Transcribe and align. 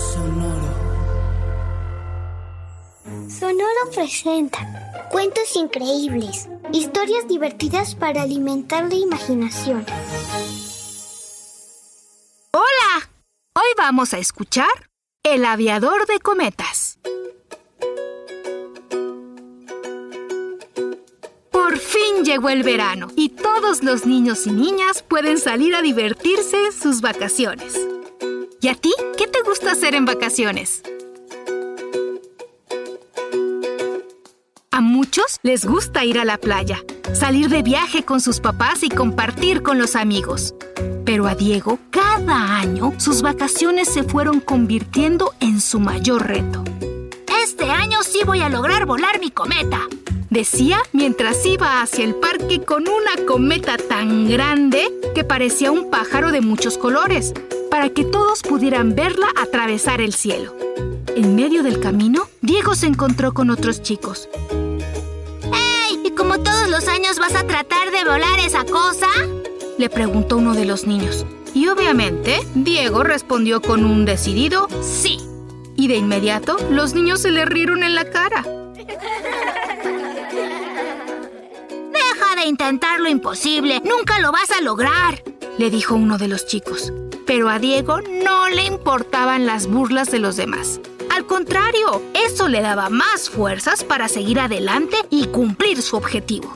Sonoro. 0.00 0.72
Sonoro 3.28 3.90
presenta 3.94 5.08
cuentos 5.10 5.54
increíbles, 5.56 6.48
historias 6.72 7.28
divertidas 7.28 7.94
para 7.94 8.22
alimentar 8.22 8.88
la 8.88 8.94
imaginación. 8.94 9.84
¡Hola! 12.52 13.10
Hoy 13.54 13.68
vamos 13.76 14.14
a 14.14 14.18
escuchar 14.18 14.88
El 15.22 15.44
aviador 15.44 16.06
de 16.06 16.18
cometas. 16.20 16.98
Por 21.50 21.78
fin 21.78 22.24
llegó 22.24 22.48
el 22.48 22.62
verano 22.62 23.08
y 23.16 23.28
todos 23.28 23.82
los 23.82 24.06
niños 24.06 24.46
y 24.46 24.52
niñas 24.52 25.02
pueden 25.02 25.38
salir 25.38 25.74
a 25.74 25.82
divertirse 25.82 26.56
en 26.64 26.72
sus 26.72 27.02
vacaciones. 27.02 27.78
¿Y 28.62 28.68
a 28.68 28.74
ti 28.74 28.92
hacer 29.70 29.94
en 29.94 30.04
vacaciones? 30.04 30.82
A 34.72 34.80
muchos 34.80 35.38
les 35.42 35.64
gusta 35.64 36.04
ir 36.04 36.18
a 36.18 36.24
la 36.24 36.38
playa, 36.38 36.82
salir 37.12 37.48
de 37.48 37.62
viaje 37.62 38.04
con 38.04 38.20
sus 38.20 38.40
papás 38.40 38.82
y 38.82 38.88
compartir 38.88 39.62
con 39.62 39.78
los 39.78 39.94
amigos. 39.94 40.54
Pero 41.04 41.26
a 41.26 41.34
Diego, 41.34 41.78
cada 41.90 42.58
año, 42.58 42.94
sus 42.98 43.22
vacaciones 43.22 43.88
se 43.88 44.02
fueron 44.02 44.40
convirtiendo 44.40 45.34
en 45.40 45.60
su 45.60 45.80
mayor 45.80 46.26
reto. 46.26 46.64
Este 47.44 47.70
año 47.70 48.02
sí 48.02 48.20
voy 48.24 48.40
a 48.40 48.48
lograr 48.48 48.86
volar 48.86 49.20
mi 49.20 49.30
cometa, 49.30 49.80
decía 50.30 50.82
mientras 50.92 51.44
iba 51.44 51.82
hacia 51.82 52.04
el 52.04 52.14
parque 52.14 52.62
con 52.64 52.84
una 52.88 53.26
cometa 53.26 53.76
tan 53.76 54.28
grande 54.28 54.92
que 55.14 55.24
parecía 55.24 55.70
un 55.72 55.90
pájaro 55.90 56.32
de 56.32 56.40
muchos 56.40 56.78
colores, 56.78 57.34
para 57.80 57.94
que 57.94 58.04
todos 58.04 58.42
pudieran 58.42 58.94
verla 58.94 59.28
atravesar 59.34 60.02
el 60.02 60.12
cielo. 60.12 60.54
En 61.16 61.34
medio 61.34 61.62
del 61.62 61.80
camino, 61.80 62.28
Diego 62.42 62.74
se 62.74 62.84
encontró 62.84 63.32
con 63.32 63.48
otros 63.48 63.80
chicos. 63.80 64.28
¡Ey! 65.44 65.98
¿Y 66.04 66.10
como 66.10 66.40
todos 66.40 66.68
los 66.68 66.88
años 66.88 67.18
vas 67.18 67.34
a 67.34 67.46
tratar 67.46 67.90
de 67.90 68.04
volar 68.04 68.38
esa 68.40 68.66
cosa? 68.66 69.06
Le 69.78 69.88
preguntó 69.88 70.36
uno 70.36 70.52
de 70.52 70.66
los 70.66 70.86
niños. 70.86 71.24
Y 71.54 71.68
obviamente, 71.68 72.40
Diego 72.54 73.02
respondió 73.02 73.62
con 73.62 73.86
un 73.86 74.04
decidido 74.04 74.68
sí. 74.82 75.18
Y 75.74 75.88
de 75.88 75.96
inmediato, 75.96 76.58
los 76.70 76.92
niños 76.92 77.22
se 77.22 77.30
le 77.30 77.46
rieron 77.46 77.82
en 77.82 77.94
la 77.94 78.04
cara. 78.04 78.42
Deja 81.94 82.36
de 82.36 82.44
intentar 82.44 83.00
lo 83.00 83.08
imposible, 83.08 83.80
nunca 83.86 84.18
lo 84.18 84.32
vas 84.32 84.50
a 84.50 84.60
lograr, 84.60 85.24
le 85.56 85.70
dijo 85.70 85.94
uno 85.94 86.18
de 86.18 86.28
los 86.28 86.44
chicos. 86.44 86.92
Pero 87.30 87.48
a 87.48 87.60
Diego 87.60 88.00
no 88.24 88.48
le 88.48 88.64
importaban 88.64 89.46
las 89.46 89.68
burlas 89.68 90.10
de 90.10 90.18
los 90.18 90.34
demás. 90.34 90.80
Al 91.14 91.26
contrario, 91.26 92.02
eso 92.12 92.48
le 92.48 92.60
daba 92.60 92.90
más 92.90 93.30
fuerzas 93.30 93.84
para 93.84 94.08
seguir 94.08 94.40
adelante 94.40 94.96
y 95.10 95.28
cumplir 95.28 95.80
su 95.80 95.96
objetivo. 95.96 96.52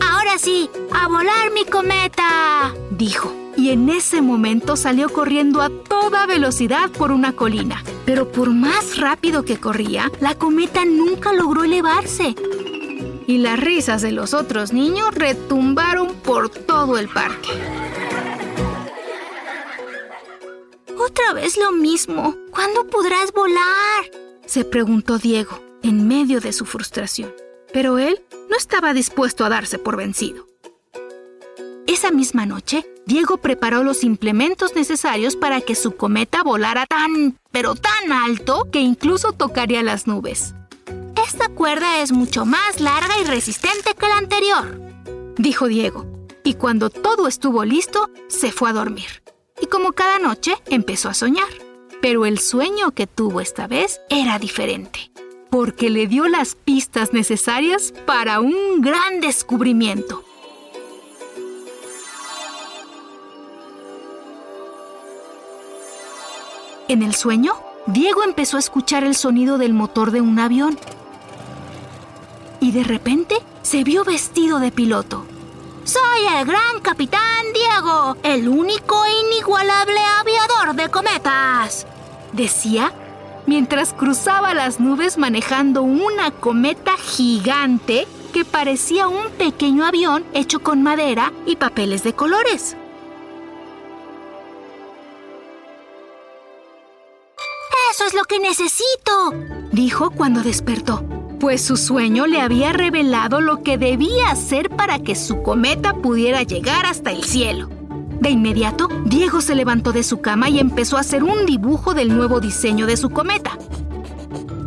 Ahora 0.00 0.38
sí, 0.38 0.70
a 0.92 1.08
volar 1.08 1.50
mi 1.52 1.64
cometa, 1.64 2.72
dijo. 2.92 3.34
Y 3.56 3.70
en 3.70 3.88
ese 3.88 4.22
momento 4.22 4.76
salió 4.76 5.08
corriendo 5.08 5.60
a 5.60 5.70
toda 5.70 6.24
velocidad 6.26 6.88
por 6.90 7.10
una 7.10 7.32
colina. 7.32 7.82
Pero 8.06 8.30
por 8.30 8.50
más 8.50 8.98
rápido 8.98 9.44
que 9.44 9.58
corría, 9.58 10.08
la 10.20 10.36
cometa 10.36 10.84
nunca 10.84 11.32
logró 11.32 11.64
elevarse. 11.64 12.36
Y 13.26 13.38
las 13.38 13.58
risas 13.58 14.02
de 14.02 14.12
los 14.12 14.34
otros 14.34 14.72
niños 14.72 15.12
retumbaron 15.16 16.14
por 16.14 16.48
todo 16.48 16.96
el 16.96 17.08
parque. 17.08 17.50
Otra 21.04 21.32
vez 21.32 21.56
lo 21.56 21.72
mismo. 21.72 22.36
¿Cuándo 22.52 22.86
podrás 22.86 23.32
volar? 23.32 24.04
Se 24.46 24.64
preguntó 24.64 25.18
Diego, 25.18 25.58
en 25.82 26.06
medio 26.06 26.40
de 26.40 26.52
su 26.52 26.64
frustración. 26.64 27.34
Pero 27.72 27.98
él 27.98 28.22
no 28.48 28.56
estaba 28.56 28.94
dispuesto 28.94 29.44
a 29.44 29.48
darse 29.48 29.78
por 29.80 29.96
vencido. 29.96 30.46
Esa 31.88 32.12
misma 32.12 32.46
noche, 32.46 32.86
Diego 33.04 33.38
preparó 33.38 33.82
los 33.82 34.04
implementos 34.04 34.76
necesarios 34.76 35.34
para 35.34 35.60
que 35.60 35.74
su 35.74 35.96
cometa 35.96 36.44
volara 36.44 36.86
tan, 36.86 37.36
pero 37.50 37.74
tan 37.74 38.12
alto 38.12 38.68
que 38.70 38.78
incluso 38.78 39.32
tocaría 39.32 39.82
las 39.82 40.06
nubes. 40.06 40.54
Esta 41.26 41.48
cuerda 41.48 42.00
es 42.00 42.12
mucho 42.12 42.46
más 42.46 42.80
larga 42.80 43.18
y 43.20 43.24
resistente 43.24 43.94
que 43.94 44.06
la 44.06 44.18
anterior, 44.18 44.80
dijo 45.36 45.66
Diego. 45.66 46.06
Y 46.44 46.54
cuando 46.54 46.90
todo 46.90 47.26
estuvo 47.26 47.64
listo, 47.64 48.08
se 48.28 48.52
fue 48.52 48.70
a 48.70 48.72
dormir 48.72 49.22
como 49.72 49.92
cada 49.92 50.18
noche 50.18 50.54
empezó 50.66 51.08
a 51.08 51.14
soñar. 51.14 51.48
Pero 52.02 52.26
el 52.26 52.38
sueño 52.38 52.90
que 52.90 53.06
tuvo 53.06 53.40
esta 53.40 53.66
vez 53.66 54.02
era 54.10 54.38
diferente, 54.38 55.10
porque 55.48 55.88
le 55.88 56.06
dio 56.06 56.28
las 56.28 56.56
pistas 56.56 57.14
necesarias 57.14 57.94
para 58.04 58.40
un 58.40 58.82
gran 58.82 59.20
descubrimiento. 59.20 60.24
En 66.88 67.02
el 67.02 67.14
sueño, 67.14 67.54
Diego 67.86 68.24
empezó 68.24 68.58
a 68.58 68.60
escuchar 68.60 69.04
el 69.04 69.16
sonido 69.16 69.56
del 69.56 69.72
motor 69.72 70.10
de 70.10 70.20
un 70.20 70.38
avión. 70.38 70.78
Y 72.60 72.72
de 72.72 72.84
repente 72.84 73.36
se 73.62 73.84
vio 73.84 74.04
vestido 74.04 74.58
de 74.58 74.70
piloto. 74.70 75.24
Soy 75.84 76.26
el 76.38 76.46
gran 76.46 76.80
capitán 76.80 77.20
Diego, 77.52 78.16
el 78.22 78.48
único 78.48 79.04
e 79.04 79.34
inigualable 79.34 79.98
aviador 80.20 80.76
de 80.76 80.88
cometas, 80.88 81.88
decía 82.32 82.92
mientras 83.46 83.92
cruzaba 83.92 84.54
las 84.54 84.78
nubes 84.78 85.18
manejando 85.18 85.82
una 85.82 86.30
cometa 86.30 86.96
gigante 86.96 88.06
que 88.32 88.44
parecía 88.44 89.08
un 89.08 89.28
pequeño 89.30 89.84
avión 89.84 90.24
hecho 90.34 90.60
con 90.60 90.84
madera 90.84 91.32
y 91.46 91.56
papeles 91.56 92.04
de 92.04 92.12
colores. 92.12 92.76
Eso 97.90 98.06
es 98.06 98.14
lo 98.14 98.22
que 98.22 98.38
necesito, 98.38 99.32
dijo 99.72 100.12
cuando 100.12 100.42
despertó 100.42 101.21
pues 101.42 101.60
su 101.60 101.76
sueño 101.76 102.28
le 102.28 102.40
había 102.40 102.72
revelado 102.72 103.40
lo 103.40 103.64
que 103.64 103.76
debía 103.76 104.30
hacer 104.30 104.70
para 104.70 105.00
que 105.00 105.16
su 105.16 105.42
cometa 105.42 105.92
pudiera 105.92 106.44
llegar 106.44 106.86
hasta 106.86 107.10
el 107.10 107.24
cielo. 107.24 107.68
De 108.20 108.30
inmediato, 108.30 108.86
Diego 109.06 109.40
se 109.40 109.56
levantó 109.56 109.90
de 109.90 110.04
su 110.04 110.20
cama 110.20 110.48
y 110.50 110.60
empezó 110.60 110.98
a 110.98 111.00
hacer 111.00 111.24
un 111.24 111.44
dibujo 111.44 111.94
del 111.94 112.16
nuevo 112.16 112.38
diseño 112.38 112.86
de 112.86 112.96
su 112.96 113.10
cometa. 113.10 113.58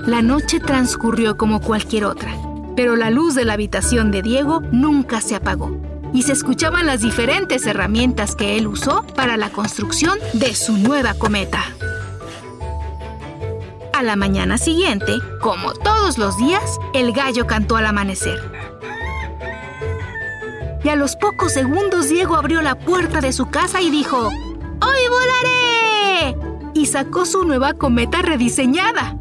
La 0.05 0.21
noche 0.21 0.59
transcurrió 0.59 1.37
como 1.37 1.61
cualquier 1.61 2.03
otra, 2.03 2.35
pero 2.75 2.97
la 2.97 3.09
luz 3.09 3.35
de 3.35 3.45
la 3.45 3.53
habitación 3.53 4.11
de 4.11 4.21
Diego 4.21 4.61
nunca 4.73 5.21
se 5.21 5.35
apagó 5.35 5.79
y 6.13 6.23
se 6.23 6.33
escuchaban 6.33 6.87
las 6.87 6.99
diferentes 6.99 7.65
herramientas 7.67 8.35
que 8.35 8.57
él 8.57 8.67
usó 8.67 9.05
para 9.15 9.37
la 9.37 9.49
construcción 9.49 10.19
de 10.33 10.53
su 10.53 10.77
nueva 10.77 11.13
cometa. 11.13 11.63
A 13.95 14.03
la 14.03 14.17
mañana 14.17 14.57
siguiente, 14.57 15.19
como 15.39 15.71
todos 15.71 16.17
los 16.17 16.37
días, 16.37 16.79
el 16.93 17.13
gallo 17.13 17.47
cantó 17.47 17.77
al 17.77 17.85
amanecer. 17.85 18.37
Y 20.83 20.89
a 20.89 20.97
los 20.97 21.15
pocos 21.15 21.53
segundos 21.53 22.09
Diego 22.09 22.35
abrió 22.35 22.61
la 22.61 22.75
puerta 22.77 23.21
de 23.21 23.31
su 23.31 23.49
casa 23.49 23.81
y 23.81 23.89
dijo, 23.89 24.17
¡Hoy 24.27 24.97
volaré! 25.09 26.37
Y 26.73 26.87
sacó 26.87 27.25
su 27.25 27.45
nueva 27.45 27.71
cometa 27.71 28.21
rediseñada. 28.21 29.15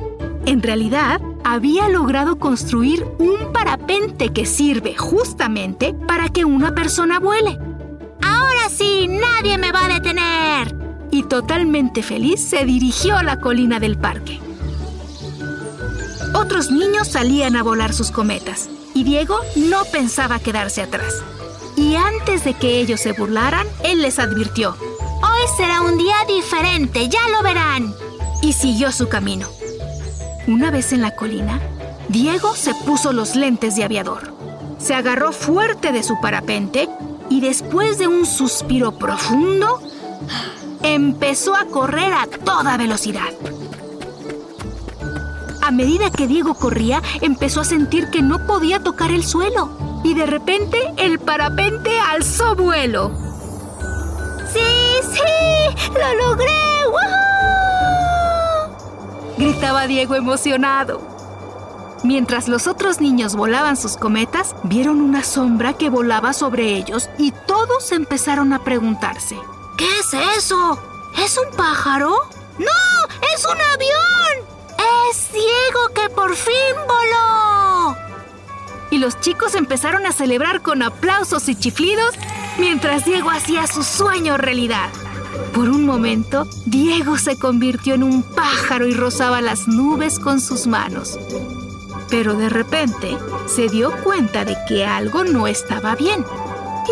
En 0.45 0.61
realidad, 0.61 1.21
había 1.45 1.89
logrado 1.89 2.41
construir 2.41 3.07
un 3.19 3.53
parapente 3.53 4.31
que 4.31 4.45
sirve 4.45 4.97
justamente 4.97 5.95
para 5.95 6.31
que 6.31 6.45
una 6.45 6.75
persona 6.75 7.21
vuele. 7.21 7.61
Ahora 8.23 8.69
sí, 8.69 9.07
nadie 9.07 9.57
me 9.57 9.71
va 9.71 9.85
a 9.85 10.01
detener. 10.01 10.77
Y 11.13 11.23
totalmente 11.23 12.03
feliz 12.03 12.41
se 12.41 12.65
dirigió 12.65 13.17
a 13.17 13.23
la 13.23 13.39
colina 13.39 13.79
del 13.79 13.97
parque. 13.97 14.41
Otros 16.35 16.71
niños 16.71 17.09
salían 17.09 17.57
a 17.57 17.63
volar 17.63 17.93
sus 17.95 18.11
cometas 18.11 18.69
y 18.93 19.05
Diego 19.05 19.39
no 19.57 19.85
pensaba 19.85 20.41
quedarse 20.41 20.83
atrás. 20.83 21.23
Y 21.77 21.95
antes 21.95 22.45
de 22.45 22.55
que 22.55 22.81
ellos 22.81 23.01
se 23.01 23.13
burlaran, 23.13 23.67
él 23.83 24.03
les 24.03 24.19
advirtió. 24.19 24.77
Hoy 25.23 25.41
será 25.57 25.81
un 25.81 25.97
día 25.97 26.17
diferente, 26.29 27.09
ya 27.09 27.29
lo 27.29 27.43
verán. 27.43 27.95
Y 28.43 28.53
siguió 28.53 28.93
su 28.93 29.09
camino. 29.09 29.49
Una 30.47 30.71
vez 30.71 30.93
en 30.93 31.03
la 31.03 31.15
colina, 31.15 31.61
Diego 32.09 32.55
se 32.55 32.75
puso 32.75 33.13
los 33.13 33.35
lentes 33.37 33.77
de 33.77 33.85
aviador. 33.85 34.35
Se 34.79 34.95
agarró 34.95 35.33
fuerte 35.33 35.93
de 35.93 36.03
su 36.03 36.21
parapente 36.21 36.89
y 37.31 37.41
después 37.41 37.99
de 37.99 38.07
un 38.07 38.27
suspiro 38.27 38.99
profundo, 38.99 39.81
empezó 40.83 41.55
a 41.55 41.65
correr 41.65 42.13
a 42.13 42.27
toda 42.27 42.77
velocidad. 42.77 43.33
A 45.65 45.71
medida 45.71 46.11
que 46.11 46.27
Diego 46.27 46.53
corría, 46.53 47.01
empezó 47.23 47.63
a 47.63 47.65
sentir 47.65 48.11
que 48.11 48.21
no 48.21 48.47
podía 48.47 48.81
tocar 48.81 49.11
el 49.11 49.25
suelo. 49.25 49.71
Y 50.05 50.13
de 50.13 50.27
repente 50.27 50.93
el 50.99 51.19
parapente 51.19 51.99
alzó 51.99 52.55
vuelo. 52.55 53.11
¡Sí, 54.53 54.61
sí! 55.15 55.91
¡Lo 55.95 56.29
logré! 56.29 56.53
Gritaba 59.39 59.87
Diego 59.87 60.15
emocionado. 60.17 61.01
Mientras 62.03 62.47
los 62.47 62.67
otros 62.67 63.01
niños 63.01 63.35
volaban 63.35 63.79
sus 63.79 63.97
cometas, 63.97 64.55
vieron 64.65 65.01
una 65.01 65.25
sombra 65.25 65.73
que 65.73 65.89
volaba 65.89 66.35
sobre 66.35 66.75
ellos 66.75 67.09
y 67.17 67.33
todos 67.47 67.91
empezaron 67.91 68.53
a 68.53 68.63
preguntarse. 68.63 69.39
¿Qué 69.79 69.89
es 70.01 70.13
eso? 70.37 70.79
¿Es 71.25 71.39
un 71.39 71.57
pájaro? 71.57 72.15
¡No! 72.59 73.27
¡Es 73.35 73.47
un 73.47 73.59
avión! 73.73 74.54
¡Es 75.15 75.29
que 75.95 76.11
por 76.11 76.35
fin 76.35 76.75
voló! 76.89 77.97
Y 78.91 78.99
los 78.99 79.21
chicos 79.21 79.55
empezaron 79.55 80.07
a 80.07 80.13
celebrar 80.13 80.61
con 80.61 80.83
aplausos 80.83 81.49
y 81.49 81.55
chiflidos 81.55 82.17
mientras 82.59 83.05
Diego 83.05 83.31
hacía 83.31 83.69
su 83.69 83.85
sueño 83.85 84.37
realidad. 84.37 84.91
Por 85.53 85.69
un 85.69 85.87
momento, 85.87 86.49
Diego 86.67 87.17
se 87.17 87.39
convirtió 87.39 87.95
en 87.95 88.03
un 88.03 88.25
pájaro 88.25 88.89
y 88.89 88.95
rozaba 88.95 89.41
las 89.41 89.69
nubes 89.69 90.19
con 90.19 90.41
sus 90.41 90.67
manos. 90.67 91.17
Pero 92.11 92.35
de 92.35 92.49
repente 92.49 93.17
se 93.47 93.69
dio 93.69 93.93
cuenta 94.03 94.45
de 94.45 94.57
que 94.67 94.85
algo 94.85 95.23
no 95.23 95.47
estaba 95.47 95.95
bien. 95.95 96.25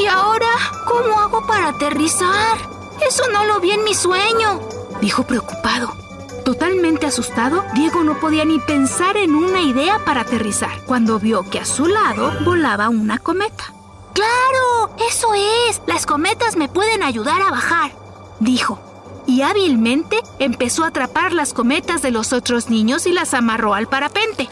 ¿Y 0.00 0.06
ahora 0.06 0.48
cómo 0.86 1.18
hago 1.18 1.44
para 1.46 1.70
aterrizar? 1.70 2.56
Eso 3.04 3.24
no 3.32 3.44
lo 3.46 3.58
vi 3.58 3.72
en 3.72 3.82
mi 3.82 3.94
sueño, 3.94 4.60
dijo 5.00 5.24
preocupado. 5.24 6.01
Totalmente 6.44 7.06
asustado, 7.06 7.64
Diego 7.74 8.02
no 8.02 8.18
podía 8.18 8.44
ni 8.44 8.58
pensar 8.58 9.16
en 9.16 9.34
una 9.34 9.62
idea 9.62 10.04
para 10.04 10.22
aterrizar 10.22 10.82
cuando 10.86 11.20
vio 11.20 11.48
que 11.48 11.60
a 11.60 11.64
su 11.64 11.86
lado 11.86 12.32
volaba 12.44 12.88
una 12.88 13.18
cometa. 13.18 13.72
¡Claro! 14.12 14.96
Eso 15.08 15.28
es. 15.34 15.80
Las 15.86 16.04
cometas 16.04 16.56
me 16.56 16.68
pueden 16.68 17.02
ayudar 17.02 17.42
a 17.42 17.50
bajar, 17.50 17.92
dijo. 18.40 18.80
Y 19.26 19.42
hábilmente 19.42 20.20
empezó 20.40 20.82
a 20.82 20.88
atrapar 20.88 21.32
las 21.32 21.54
cometas 21.54 22.02
de 22.02 22.10
los 22.10 22.32
otros 22.32 22.68
niños 22.68 23.06
y 23.06 23.12
las 23.12 23.34
amarró 23.34 23.74
al 23.74 23.86
parapente. 23.86 24.48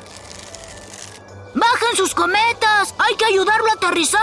¡Bajen 1.54 1.96
sus 1.96 2.14
cometas! 2.14 2.94
¡Hay 2.98 3.16
que 3.16 3.24
ayudarlo 3.24 3.68
a 3.68 3.74
aterrizar! 3.74 4.20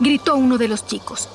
gritó 0.00 0.36
uno 0.36 0.58
de 0.58 0.68
los 0.68 0.86
chicos. 0.86 1.30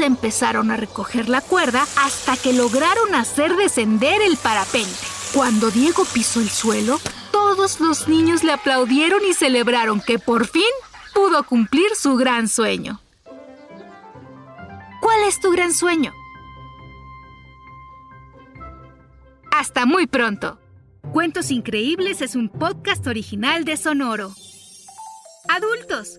Empezaron 0.00 0.70
a 0.70 0.76
recoger 0.76 1.28
la 1.28 1.40
cuerda 1.40 1.86
hasta 1.96 2.36
que 2.36 2.52
lograron 2.52 3.14
hacer 3.14 3.56
descender 3.56 4.22
el 4.22 4.36
parapente. 4.36 4.90
Cuando 5.34 5.70
Diego 5.70 6.04
pisó 6.12 6.40
el 6.40 6.50
suelo, 6.50 7.00
todos 7.30 7.80
los 7.80 8.08
niños 8.08 8.44
le 8.44 8.52
aplaudieron 8.52 9.20
y 9.28 9.34
celebraron 9.34 10.00
que 10.00 10.18
por 10.18 10.46
fin 10.46 10.62
pudo 11.14 11.44
cumplir 11.44 11.94
su 11.96 12.16
gran 12.16 12.48
sueño. 12.48 13.00
¿Cuál 15.00 15.22
es 15.26 15.40
tu 15.40 15.50
gran 15.50 15.72
sueño? 15.72 16.12
Hasta 19.50 19.86
muy 19.86 20.06
pronto. 20.06 20.58
Cuentos 21.12 21.50
Increíbles 21.50 22.22
es 22.22 22.34
un 22.34 22.48
podcast 22.48 23.06
original 23.06 23.64
de 23.64 23.76
Sonoro. 23.76 24.32
Adultos, 25.48 26.18